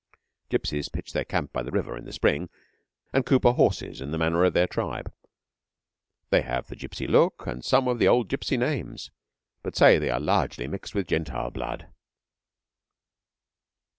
Gypsies 0.49 0.91
pitch 0.91 1.13
their 1.13 1.23
camp 1.25 1.53
by 1.53 1.61
the 1.61 1.69
river 1.69 1.95
in 1.95 2.05
the 2.05 2.11
spring, 2.11 2.49
and 3.13 3.23
cooper 3.23 3.51
horses 3.51 4.01
in 4.01 4.09
the 4.09 4.17
manner 4.17 4.43
of 4.43 4.53
their 4.53 4.65
tribe. 4.65 5.13
They 6.31 6.41
have 6.41 6.65
the 6.65 6.75
gypsy 6.75 7.07
look 7.07 7.45
and 7.45 7.63
some 7.63 7.87
of 7.87 7.99
the 7.99 8.07
old 8.07 8.27
gypsy 8.27 8.57
names, 8.57 9.11
but 9.61 9.75
say 9.75 9.99
that 9.99 9.99
they 9.99 10.09
are 10.09 10.19
largely 10.19 10.67
mixed 10.67 10.95
with 10.95 11.05
Gentile 11.07 11.51
blood. 11.51 11.87